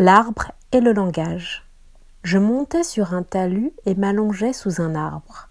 L'arbre 0.00 0.52
et 0.70 0.80
le 0.80 0.92
langage. 0.92 1.68
Je 2.22 2.38
montais 2.38 2.84
sur 2.84 3.14
un 3.14 3.24
talus 3.24 3.72
et 3.84 3.96
m'allongeais 3.96 4.52
sous 4.52 4.80
un 4.80 4.94
arbre. 4.94 5.48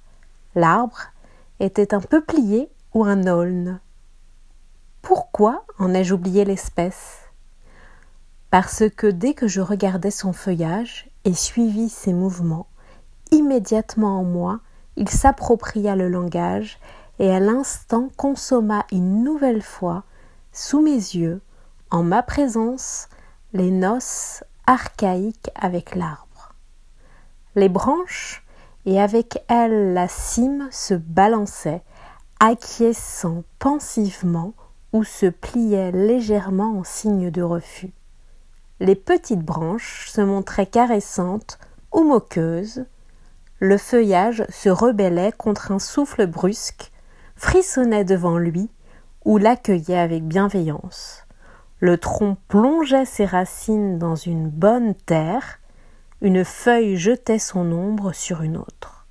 L'arbre 0.56 1.12
était 1.60 1.94
un 1.94 2.00
peuplier 2.00 2.70
ou 2.94 3.04
un 3.04 3.28
aulne. 3.28 3.82
Pourquoi 5.02 5.66
en 5.80 5.94
ai-je 5.94 6.14
oublié 6.14 6.46
l'espèce? 6.46 7.26
Parce 8.50 8.86
que 8.90 9.08
dès 9.08 9.34
que 9.34 9.50
je 9.50 9.60
regardais 9.60 10.12
son 10.12 10.32
feuillage 10.32 11.10
et 11.26 11.34
suivis 11.34 11.90
ses 11.90 12.14
mouvements, 12.14 12.68
immédiatement 13.32 14.22
en 14.22 14.24
moi, 14.24 14.62
il 14.96 15.10
s'appropria 15.10 15.98
le 15.98 16.08
langage 16.08 16.80
et 17.20 17.36
à 17.36 17.42
l'instant 17.42 18.08
consomma 18.16 18.86
une 18.94 19.26
nouvelle 19.26 19.62
fois, 19.62 20.06
sous 20.54 20.82
mes 20.82 20.96
yeux, 20.96 21.42
en 21.92 22.02
ma 22.02 22.24
présence, 22.24 23.10
les 23.54 23.72
noces 23.72 24.44
archaïques 24.66 25.50
avec 25.56 25.96
l'arbre. 25.96 26.54
Les 27.56 27.70
branches 27.70 28.46
et 28.86 29.00
avec 29.00 29.44
elles 29.48 29.94
la 29.94 30.08
cime 30.08 30.68
se 30.72 30.94
balançaient, 30.94 31.84
acquiesçant 32.40 33.44
pensivement 33.60 34.54
ou 34.94 35.04
se 35.04 35.26
pliaient 35.26 35.92
légèrement 35.92 36.80
en 36.80 36.84
signe 36.84 37.32
de 37.32 37.42
refus. 37.42 37.94
Les 38.80 38.96
petites 38.96 39.44
branches 39.44 40.10
se 40.10 40.22
montraient 40.22 40.68
caressantes 40.68 41.58
ou 41.92 42.04
moqueuses, 42.04 42.86
le 43.60 43.78
feuillage 43.78 44.46
se 44.50 44.70
rebellait 44.70 45.32
contre 45.32 45.72
un 45.72 45.80
souffle 45.80 46.28
brusque, 46.28 46.92
frissonnait 47.36 48.06
devant 48.06 48.38
lui 48.38 48.70
ou 49.26 49.38
l'accueillait 49.38 49.98
avec 49.98 50.24
bienveillance. 50.24 51.27
Le 51.80 51.98
tronc 51.98 52.38
plongeait 52.48 53.06
ses 53.06 53.26
racines 53.26 54.00
dans 54.00 54.16
une 54.16 54.50
bonne 54.50 54.96
terre, 54.96 55.60
une 56.22 56.44
feuille 56.44 56.98
jetait 56.98 57.40
son 57.40 57.72
ombre 57.72 58.14
sur 58.14 58.42
une 58.42 58.58
autre. 58.58 59.06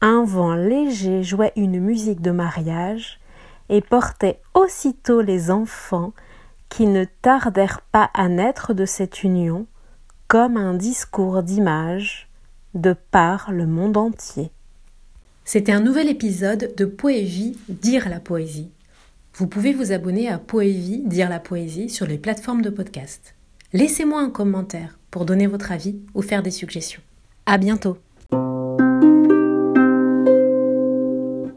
Un 0.00 0.24
vent 0.24 0.54
léger 0.54 1.22
jouait 1.22 1.52
une 1.56 1.80
musique 1.80 2.20
de 2.20 2.32
mariage 2.32 3.20
et 3.68 3.80
portait 3.80 4.40
aussitôt 4.52 5.20
les 5.20 5.50
enfants 5.50 6.12
qui 6.68 6.86
ne 6.86 7.04
tardèrent 7.22 7.80
pas 7.80 8.10
à 8.14 8.28
naître 8.28 8.74
de 8.74 8.84
cette 8.84 9.22
union 9.22 9.66
comme 10.26 10.56
un 10.56 10.74
discours 10.74 11.42
d'image 11.44 12.28
de 12.74 12.94
par 13.12 13.52
le 13.52 13.66
monde 13.66 13.96
entier. 13.96 14.50
C'était 15.44 15.72
un 15.72 15.80
nouvel 15.80 16.08
épisode 16.08 16.74
de 16.76 16.84
Poévie 16.84 17.56
Dire 17.68 18.08
la 18.08 18.18
poésie 18.18 18.72
vous 19.36 19.48
pouvez 19.48 19.72
vous 19.72 19.90
abonner 19.90 20.28
à 20.28 20.38
Poévie, 20.38 21.02
dire 21.04 21.28
la 21.28 21.40
poésie 21.40 21.88
sur 21.88 22.06
les 22.06 22.18
plateformes 22.18 22.62
de 22.62 22.70
podcast. 22.70 23.34
Laissez-moi 23.72 24.20
un 24.20 24.30
commentaire 24.30 25.00
pour 25.10 25.24
donner 25.24 25.48
votre 25.48 25.72
avis 25.72 25.98
ou 26.14 26.22
faire 26.22 26.42
des 26.42 26.52
suggestions. 26.52 27.02
À 27.44 27.58
bientôt! 27.58 27.98